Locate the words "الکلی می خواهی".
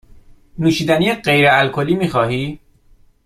1.49-2.59